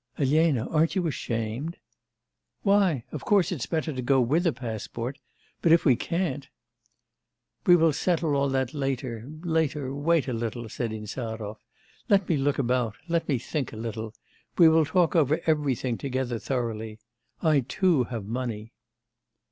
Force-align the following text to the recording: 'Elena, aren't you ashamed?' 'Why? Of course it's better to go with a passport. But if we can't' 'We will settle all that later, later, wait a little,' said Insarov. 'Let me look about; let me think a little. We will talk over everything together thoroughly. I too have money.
'Elena, 0.17 0.67
aren't 0.69 0.95
you 0.95 1.05
ashamed?' 1.05 1.77
'Why? 2.63 3.03
Of 3.11 3.23
course 3.23 3.51
it's 3.51 3.67
better 3.67 3.93
to 3.93 4.01
go 4.01 4.19
with 4.19 4.47
a 4.47 4.51
passport. 4.51 5.19
But 5.61 5.71
if 5.71 5.85
we 5.85 5.95
can't' 5.95 6.49
'We 7.67 7.75
will 7.75 7.93
settle 7.93 8.35
all 8.35 8.49
that 8.49 8.73
later, 8.73 9.29
later, 9.41 9.93
wait 9.93 10.27
a 10.27 10.33
little,' 10.33 10.69
said 10.69 10.91
Insarov. 10.91 11.59
'Let 12.09 12.27
me 12.27 12.35
look 12.35 12.57
about; 12.57 12.95
let 13.07 13.29
me 13.29 13.37
think 13.37 13.73
a 13.73 13.77
little. 13.77 14.15
We 14.57 14.69
will 14.69 14.85
talk 14.85 15.15
over 15.15 15.39
everything 15.45 15.99
together 15.99 16.39
thoroughly. 16.39 16.97
I 17.43 17.59
too 17.59 18.05
have 18.05 18.25
money. 18.25 18.73